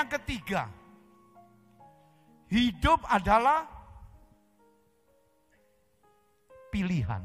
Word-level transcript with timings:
yang 0.00 0.08
ketiga, 0.08 0.64
hidup 2.48 3.04
adalah 3.04 3.68
pilihan. 6.72 7.20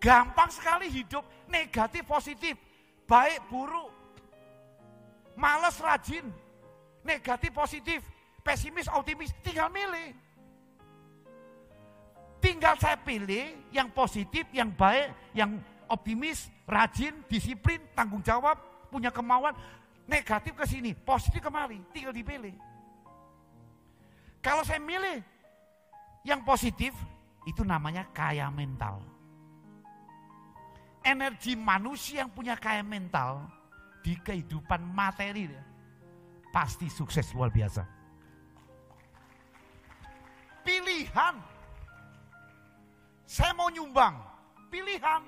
Gampang 0.00 0.48
sekali 0.48 0.88
hidup 0.88 1.20
negatif 1.52 2.08
positif, 2.08 2.56
baik 3.04 3.36
buruk, 3.52 3.92
males 5.36 5.76
rajin, 5.76 6.24
negatif 7.04 7.52
positif, 7.52 8.00
pesimis 8.40 8.88
optimis, 8.88 9.36
tinggal 9.44 9.68
milih. 9.68 10.16
Tinggal 12.38 12.78
saya 12.80 12.96
pilih 12.96 13.60
yang 13.74 13.90
positif, 13.92 14.46
yang 14.54 14.70
baik, 14.72 15.10
yang 15.34 15.58
optimis, 15.90 16.48
rajin, 16.64 17.12
disiplin, 17.26 17.82
tanggung 17.92 18.22
jawab, 18.22 18.56
punya 18.88 19.12
kemauan. 19.12 19.52
Negatif 20.08 20.56
ke 20.56 20.64
sini, 20.64 20.96
positif 20.96 21.44
kemari, 21.44 21.76
tinggal 21.92 22.16
dipilih. 22.16 22.56
Kalau 24.40 24.64
saya 24.64 24.80
milih 24.80 25.20
yang 26.24 26.40
positif, 26.48 26.96
itu 27.44 27.60
namanya 27.60 28.08
kaya 28.16 28.48
mental. 28.48 29.04
Energi 31.04 31.52
manusia 31.52 32.24
yang 32.24 32.32
punya 32.32 32.56
kaya 32.56 32.80
mental 32.80 33.44
di 34.00 34.16
kehidupan 34.16 34.80
materi 34.80 35.48
pasti 36.48 36.88
sukses 36.88 37.28
luar 37.36 37.52
biasa. 37.52 37.84
Pilihan 40.64 41.36
saya 43.28 43.52
mau 43.52 43.68
nyumbang, 43.68 44.16
pilihan. 44.72 45.20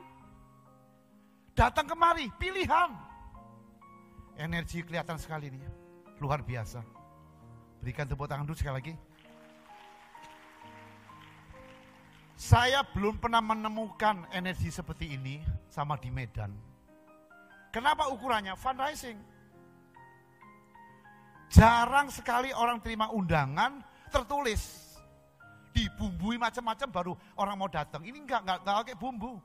Datang 1.52 1.84
kemari, 1.84 2.32
pilihan. 2.40 2.88
Energi 4.40 4.80
kelihatan 4.80 5.20
sekali 5.20 5.52
nih, 5.52 5.60
luar 6.16 6.40
biasa. 6.40 6.80
Berikan 7.84 8.08
tepuk 8.08 8.24
tangan 8.24 8.48
dulu 8.48 8.56
sekali 8.56 8.76
lagi. 8.80 8.94
Saya 12.40 12.80
belum 12.96 13.20
pernah 13.20 13.44
menemukan 13.44 14.24
energi 14.32 14.72
seperti 14.72 15.12
ini 15.12 15.44
sama 15.68 16.00
di 16.00 16.08
Medan. 16.08 16.56
Kenapa 17.68 18.08
ukurannya? 18.08 18.56
Fundraising. 18.56 19.20
Jarang 21.52 22.08
sekali 22.08 22.48
orang 22.56 22.80
terima 22.80 23.12
undangan 23.12 23.84
tertulis 24.08 24.96
dibumbui 25.76 26.40
macam-macam 26.40 26.88
baru 26.88 27.12
orang 27.36 27.56
mau 27.60 27.68
datang. 27.68 28.00
Ini 28.08 28.24
enggak, 28.24 28.40
enggak, 28.40 28.58
enggak 28.64 28.76
pakai 28.88 28.96
bumbu. 28.96 29.36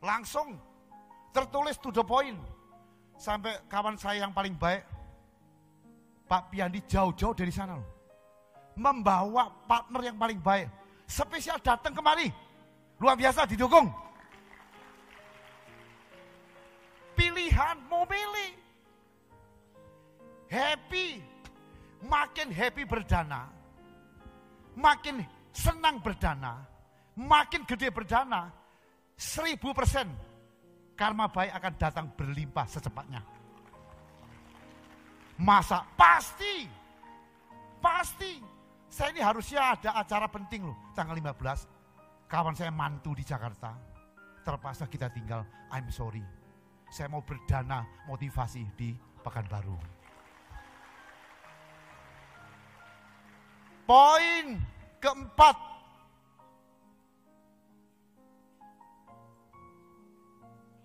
Langsung 0.00 0.56
tertulis 1.36 1.76
to 1.76 1.92
the 1.92 2.00
point. 2.00 2.40
Sampai 3.20 3.60
kawan 3.68 4.00
saya 4.00 4.24
yang 4.24 4.32
paling 4.32 4.56
baik, 4.56 4.80
Pak 6.24 6.48
Piandi 6.48 6.80
jauh-jauh 6.88 7.36
dari 7.36 7.52
sana 7.52 7.76
loh. 7.76 7.88
Membawa 8.80 9.52
partner 9.68 10.08
yang 10.08 10.16
paling 10.16 10.40
baik. 10.40 10.72
Spesial 11.04 11.60
datang 11.60 11.92
kemari. 11.92 12.32
Luar 12.96 13.20
biasa 13.20 13.44
didukung. 13.44 13.92
Pilihan 17.12 17.76
mau 17.92 18.08
pilih. 18.08 18.56
Happy. 20.48 21.20
Makin 22.00 22.48
happy 22.48 22.88
berdana 22.88 23.60
makin 24.80 25.24
senang 25.52 25.98
berdana, 25.98 26.62
makin 27.18 27.66
gede 27.66 27.92
berdana, 27.92 28.48
seribu 29.14 29.76
persen 29.76 30.08
karma 31.00 31.32
baik 31.32 31.56
akan 31.56 31.74
datang 31.80 32.06
berlimpah 32.12 32.68
secepatnya. 32.68 33.24
Masa? 35.40 35.80
Pasti. 35.96 36.68
Pasti. 37.80 38.36
Saya 38.92 39.08
ini 39.16 39.24
harusnya 39.24 39.72
ada 39.72 39.96
acara 39.96 40.28
penting 40.28 40.68
loh, 40.68 40.76
tanggal 40.92 41.16
15. 41.16 42.28
Kawan 42.28 42.52
saya 42.52 42.68
mantu 42.68 43.16
di 43.16 43.24
Jakarta. 43.24 43.72
Terpaksa 44.44 44.84
kita 44.92 45.08
tinggal, 45.08 45.48
I'm 45.72 45.88
sorry. 45.88 46.20
Saya 46.92 47.08
mau 47.08 47.24
berdana 47.24 47.88
motivasi 48.04 48.68
di 48.76 48.92
Pekanbaru. 49.24 49.78
Poin 53.88 54.46
keempat. 55.00 55.69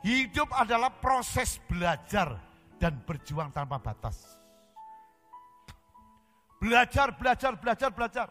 Hidup 0.05 0.53
adalah 0.53 0.93
proses 0.93 1.57
belajar 1.65 2.37
dan 2.77 3.01
berjuang 3.01 3.49
tanpa 3.49 3.81
batas. 3.81 4.37
Belajar, 6.61 7.17
belajar, 7.17 7.57
belajar, 7.57 7.89
belajar. 7.89 8.29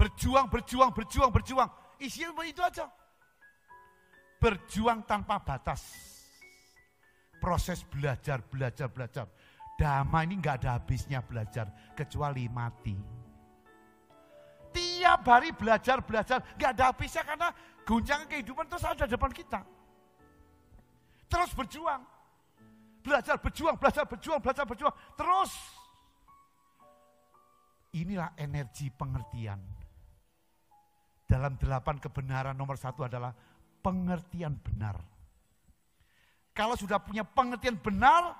Berjuang, 0.00 0.48
berjuang, 0.48 0.96
berjuang, 0.96 1.28
berjuang. 1.28 1.68
Isinya 2.00 2.40
itu 2.48 2.64
aja. 2.64 2.88
Berjuang 4.40 5.04
tanpa 5.04 5.44
batas. 5.44 5.84
Proses 7.36 7.84
belajar, 7.84 8.40
belajar, 8.40 8.88
belajar. 8.88 9.28
Dhamma 9.76 10.24
ini 10.24 10.40
nggak 10.40 10.64
ada 10.64 10.80
habisnya 10.80 11.20
belajar, 11.20 11.68
kecuali 11.92 12.48
mati. 12.48 12.96
Tiap 14.72 15.20
hari 15.20 15.52
belajar, 15.52 16.00
belajar. 16.00 16.40
Gak 16.56 16.80
ada 16.80 16.96
habisnya 16.96 17.28
karena 17.28 17.52
guncangan 17.84 18.24
kehidupan 18.24 18.64
terus 18.72 18.88
ada 18.88 19.04
depan 19.04 19.32
kita. 19.36 19.79
Terus 21.30 21.50
berjuang. 21.54 22.02
Belajar, 23.00 23.38
berjuang, 23.38 23.78
belajar, 23.78 24.04
berjuang, 24.04 24.42
belajar, 24.42 24.64
berjuang. 24.66 24.94
Terus. 25.14 25.52
Inilah 27.96 28.34
energi 28.36 28.90
pengertian. 28.90 29.62
Dalam 31.24 31.54
delapan 31.56 32.02
kebenaran 32.02 32.58
nomor 32.58 32.74
satu 32.74 33.06
adalah 33.06 33.30
pengertian 33.80 34.58
benar. 34.58 34.98
Kalau 36.50 36.74
sudah 36.74 36.98
punya 36.98 37.22
pengertian 37.22 37.78
benar, 37.78 38.34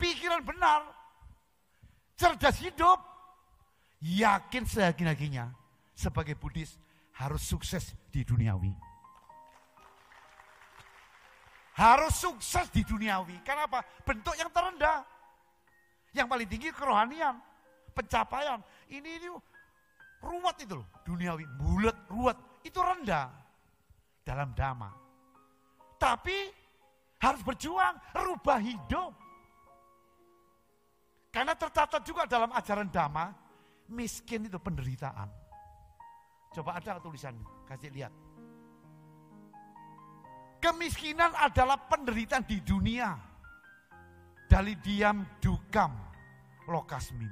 pikiran 0.00 0.40
benar, 0.40 0.88
cerdas 2.16 2.56
hidup, 2.64 2.98
yakin 4.00 4.64
seyakin-yakinnya 4.64 5.52
sebagai 5.92 6.34
Buddhis 6.34 6.80
harus 7.20 7.44
sukses 7.44 7.92
di 8.08 8.24
duniawi. 8.24 8.87
Harus 11.78 12.10
sukses 12.18 12.66
di 12.74 12.82
duniawi. 12.82 13.38
Kenapa? 13.46 13.86
Bentuk 14.02 14.34
yang 14.34 14.50
terendah. 14.50 15.06
Yang 16.10 16.26
paling 16.26 16.48
tinggi 16.50 16.68
kerohanian, 16.74 17.38
pencapaian. 17.94 18.58
Ini 18.90 19.06
ini 19.22 19.28
ruwet 20.18 20.58
itu 20.58 20.74
loh, 20.74 20.88
duniawi, 21.06 21.46
bulat, 21.54 21.94
ruwet. 22.10 22.38
Itu 22.66 22.82
rendah 22.82 23.30
dalam 24.26 24.50
dhamma. 24.58 24.90
Tapi 26.02 26.50
harus 27.22 27.42
berjuang, 27.46 27.94
rubah 28.10 28.58
hidup. 28.58 29.14
Karena 31.30 31.54
tercatat 31.54 32.02
juga 32.02 32.26
dalam 32.26 32.50
ajaran 32.50 32.90
dhamma, 32.90 33.30
miskin 33.94 34.50
itu 34.50 34.58
penderitaan. 34.58 35.30
Coba 36.50 36.80
ada 36.80 36.98
tulisan, 36.98 37.38
kasih 37.70 37.94
lihat. 37.94 38.10
Kemiskinan 40.58 41.30
adalah 41.38 41.78
penderitaan 41.86 42.42
di 42.42 42.58
dunia. 42.62 43.14
Dari 44.48 44.74
diam 44.80 45.22
dukam 45.38 45.92
lokasmin. 46.66 47.30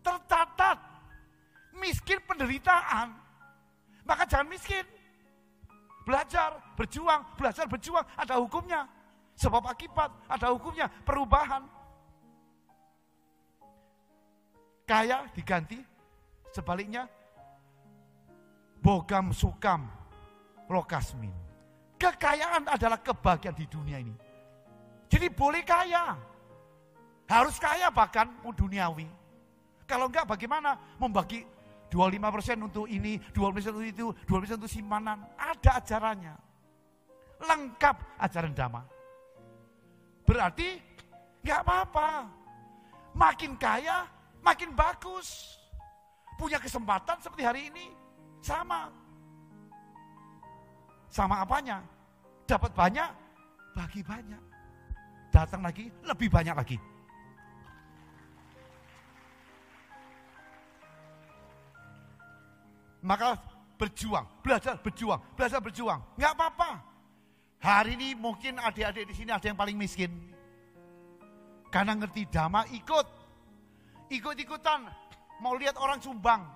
Tercatat 0.00 0.78
miskin 1.76 2.22
penderitaan. 2.24 3.10
Maka 4.04 4.24
jangan 4.28 4.48
miskin. 4.48 4.84
Belajar, 6.04 6.60
berjuang, 6.76 7.24
belajar, 7.40 7.64
berjuang, 7.64 8.04
ada 8.14 8.36
hukumnya. 8.36 8.84
Sebab 9.34 9.64
akibat, 9.66 10.12
ada 10.28 10.52
hukumnya, 10.52 10.86
perubahan. 11.02 11.64
Kaya 14.84 15.24
diganti, 15.32 15.80
sebaliknya 16.52 17.08
bogam 18.84 19.32
sukam 19.32 19.88
lokasmin. 20.68 21.32
Kekayaan 21.94 22.66
adalah 22.68 22.98
kebahagiaan 23.00 23.56
di 23.56 23.66
dunia 23.70 24.02
ini. 24.02 24.14
Jadi 25.08 25.26
boleh 25.30 25.62
kaya. 25.62 26.18
Harus 27.24 27.56
kaya 27.56 27.88
bahkan 27.88 28.28
duniawi. 28.44 29.08
Kalau 29.88 30.08
enggak 30.08 30.28
bagaimana 30.28 30.76
membagi 31.00 31.44
25% 31.92 32.66
untuk 32.66 32.86
ini, 32.90 33.20
20% 33.32 33.78
untuk 33.78 33.86
itu, 33.86 34.06
20% 34.26 34.58
untuk 34.58 34.72
simpanan. 34.72 35.22
Ada 35.38 35.80
ajarannya. 35.80 36.34
Lengkap 37.44 37.96
ajaran 38.18 38.52
dhamma. 38.52 38.82
Berarti 40.26 40.68
enggak 41.44 41.60
apa-apa. 41.62 42.08
Makin 43.14 43.54
kaya, 43.54 44.10
makin 44.42 44.74
bagus. 44.74 45.54
Punya 46.34 46.58
kesempatan 46.58 47.22
seperti 47.22 47.42
hari 47.46 47.62
ini, 47.70 47.94
sama. 48.42 49.03
Sama 51.14 51.46
apanya? 51.46 51.78
Dapat 52.42 52.74
banyak, 52.74 53.10
bagi 53.70 54.02
banyak. 54.02 54.42
datang 55.30 55.66
lagi 55.66 55.90
lebih 56.06 56.30
banyak 56.30 56.54
lagi. 56.54 56.78
Maka 63.02 63.34
berjuang, 63.74 64.26
belajar 64.46 64.78
berjuang, 64.78 65.18
belajar 65.34 65.58
berjuang. 65.58 65.98
Nggak 66.14 66.32
apa-apa. 66.38 66.70
Hari 67.58 67.98
ini 67.98 68.14
mungkin 68.14 68.62
adik-adik 68.62 69.10
di 69.10 69.14
sini 69.14 69.34
ada 69.34 69.42
yang 69.42 69.58
paling 69.58 69.74
miskin. 69.74 70.14
Karena 71.74 71.98
ngerti 71.98 72.30
dhamma 72.30 72.62
ikut. 72.70 73.06
Ikut-ikutan. 74.14 74.86
Mau 75.42 75.58
lihat 75.58 75.74
orang 75.82 75.98
sumbang. 75.98 76.46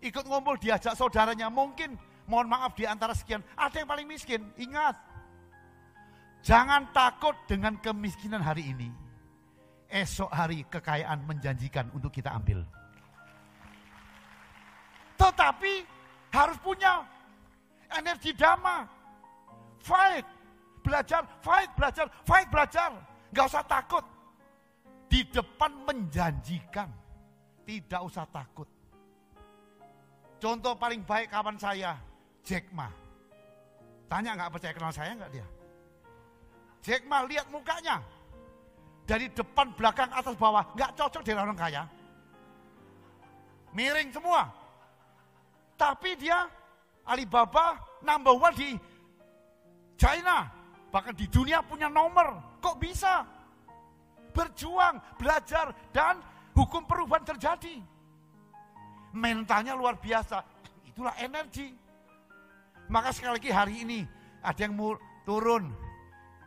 Ikut 0.00 0.24
ngumpul 0.24 0.56
diajak 0.56 0.96
saudaranya. 0.96 1.52
Mungkin 1.52 2.11
mohon 2.32 2.48
maaf 2.48 2.72
di 2.72 2.88
antara 2.88 3.12
sekian 3.12 3.44
ada 3.52 3.76
yang 3.76 3.84
paling 3.84 4.08
miskin. 4.08 4.40
Ingat. 4.56 4.96
Jangan 6.40 6.88
takut 6.96 7.36
dengan 7.44 7.76
kemiskinan 7.76 8.40
hari 8.40 8.72
ini. 8.72 8.88
Esok 9.92 10.32
hari 10.32 10.64
kekayaan 10.72 11.28
menjanjikan 11.28 11.92
untuk 11.92 12.08
kita 12.08 12.32
ambil. 12.32 12.64
Tetapi 15.20 15.84
harus 16.32 16.56
punya 16.64 17.04
energi 17.92 18.32
dhamma. 18.32 18.88
Fight, 19.84 20.24
belajar, 20.80 21.22
fight, 21.44 21.70
belajar, 21.76 22.08
fight, 22.24 22.48
belajar. 22.48 22.90
Gak 23.30 23.46
usah 23.52 23.64
takut. 23.68 24.02
Di 25.06 25.22
depan 25.28 25.70
menjanjikan. 25.84 26.88
Tidak 27.62 28.00
usah 28.02 28.26
takut. 28.32 28.66
Contoh 30.42 30.74
paling 30.74 31.06
baik 31.06 31.30
kawan 31.30 31.54
saya, 31.54 31.94
Jack 32.42 32.68
Ma. 32.74 32.90
Tanya 34.10 34.36
nggak 34.36 34.52
percaya 34.52 34.72
kenal 34.74 34.92
saya 34.92 35.14
nggak 35.16 35.32
dia? 35.32 35.46
Jack 36.82 37.06
Ma 37.06 37.22
lihat 37.24 37.46
mukanya. 37.48 38.02
Dari 39.02 39.26
depan, 39.34 39.74
belakang, 39.74 40.10
atas, 40.14 40.38
bawah. 40.38 40.62
Nggak 40.78 40.94
cocok 40.94 41.22
dengan 41.26 41.50
orang 41.50 41.58
kaya. 41.58 41.82
Miring 43.74 44.14
semua. 44.14 44.46
Tapi 45.74 46.14
dia 46.14 46.46
Alibaba 47.02 47.82
number 48.06 48.34
one 48.34 48.54
di 48.54 48.70
China. 49.98 50.46
Bahkan 50.92 51.14
di 51.18 51.26
dunia 51.26 51.64
punya 51.66 51.90
nomor. 51.90 52.58
Kok 52.62 52.76
bisa? 52.78 53.26
Berjuang, 54.32 55.18
belajar, 55.18 55.74
dan 55.90 56.22
hukum 56.54 56.86
perubahan 56.86 57.26
terjadi. 57.26 57.80
Mentalnya 59.12 59.74
luar 59.74 59.98
biasa. 59.98 60.40
Itulah 60.88 61.16
energi. 61.20 61.74
Maka 62.92 63.08
sekali 63.16 63.40
lagi 63.40 63.48
hari 63.48 63.74
ini 63.88 64.00
ada 64.44 64.68
yang 64.68 64.76
turun, 65.24 65.72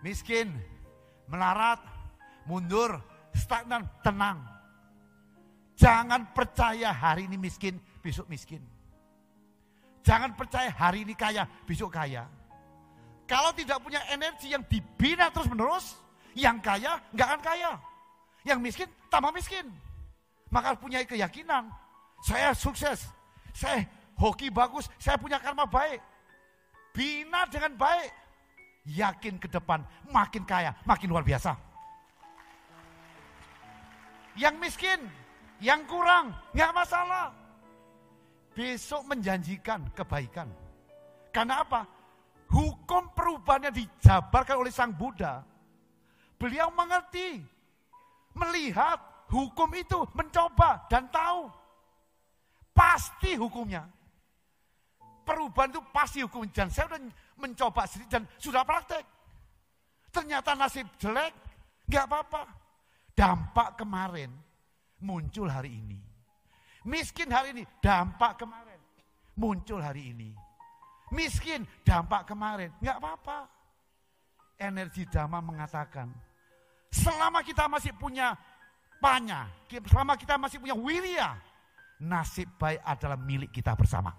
miskin, 0.06 0.54
melarat, 1.26 1.82
mundur, 2.46 3.02
stagnan, 3.34 3.90
tenang. 4.06 4.46
Jangan 5.74 6.30
percaya 6.38 6.94
hari 6.94 7.26
ini 7.26 7.42
miskin, 7.42 7.82
besok 7.98 8.30
miskin. 8.30 8.62
Jangan 10.06 10.38
percaya 10.38 10.70
hari 10.70 11.02
ini 11.02 11.18
kaya, 11.18 11.50
besok 11.66 11.98
kaya. 11.98 12.30
Kalau 13.26 13.50
tidak 13.58 13.82
punya 13.82 14.06
energi 14.14 14.54
yang 14.54 14.62
dibina 14.70 15.34
terus 15.34 15.50
menerus, 15.50 15.98
yang 16.38 16.62
kaya 16.62 17.02
nggak 17.10 17.26
akan 17.26 17.42
kaya. 17.42 17.72
Yang 18.46 18.60
miskin 18.62 18.90
tambah 19.10 19.34
miskin. 19.34 19.66
Maka 20.54 20.78
punya 20.78 21.02
keyakinan, 21.10 21.74
saya 22.22 22.54
sukses, 22.54 23.10
saya 23.50 23.90
hoki 24.14 24.54
bagus, 24.54 24.86
saya 25.02 25.18
punya 25.18 25.42
karma 25.42 25.66
baik. 25.66 25.98
Bina 26.96 27.44
dengan 27.52 27.76
baik, 27.76 28.10
yakin 28.88 29.36
ke 29.36 29.52
depan 29.52 29.84
makin 30.16 30.48
kaya, 30.48 30.72
makin 30.88 31.12
luar 31.12 31.28
biasa. 31.28 31.52
Yang 34.40 34.56
miskin, 34.64 35.00
yang 35.60 35.84
kurang, 35.84 36.32
nggak 36.56 36.72
masalah 36.72 37.36
besok 38.56 39.04
menjanjikan 39.12 39.84
kebaikan. 39.92 40.48
Karena 41.36 41.68
apa? 41.68 41.84
Hukum 42.48 43.12
perubahannya 43.12 43.76
dijabarkan 43.76 44.56
oleh 44.56 44.72
Sang 44.72 44.96
Buddha. 44.96 45.44
Beliau 46.40 46.72
mengerti, 46.72 47.44
melihat 48.32 49.28
hukum 49.28 49.68
itu, 49.76 50.08
mencoba 50.16 50.88
dan 50.88 51.12
tahu. 51.12 51.52
Pasti 52.72 53.36
hukumnya. 53.36 53.84
Perubahan 55.46 55.70
itu 55.70 55.82
pasti 55.94 56.20
hukum. 56.26 56.50
Dan 56.50 56.74
saya 56.74 56.90
sudah 56.90 57.02
mencoba 57.38 57.86
sendiri 57.86 58.10
dan 58.10 58.24
sudah 58.42 58.66
praktek. 58.66 59.06
Ternyata 60.10 60.58
nasib 60.58 60.88
jelek, 60.98 61.34
nggak 61.86 62.06
apa-apa. 62.08 62.44
Dampak 63.16 63.80
kemarin 63.80 64.32
muncul 65.06 65.48
hari 65.48 65.78
ini. 65.78 66.00
Miskin 66.86 67.30
hari 67.30 67.54
ini, 67.54 67.64
dampak 67.82 68.42
kemarin. 68.42 68.80
Muncul 69.36 69.82
hari 69.82 70.14
ini. 70.14 70.30
Miskin, 71.14 71.66
dampak 71.86 72.26
kemarin. 72.26 72.74
Enggak 72.82 72.98
apa-apa. 73.02 73.38
Energi 74.56 75.04
Dhamma 75.12 75.44
mengatakan, 75.44 76.08
selama 76.88 77.44
kita 77.44 77.68
masih 77.68 77.92
punya 77.92 78.40
panya, 79.04 79.52
selama 79.68 80.16
kita 80.16 80.40
masih 80.40 80.64
punya 80.64 80.76
wirya, 80.80 81.36
nasib 82.00 82.48
baik 82.56 82.80
adalah 82.88 83.20
milik 83.20 83.52
kita 83.52 83.76
bersama. 83.76 84.16